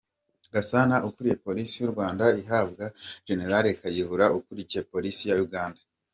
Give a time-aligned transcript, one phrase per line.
[0.53, 2.85] Gasana ukuriye Polisi y’u Rwanda ihabwa
[3.25, 5.81] Gen Kale Kayihura ukuriye Polisi ya Uganda.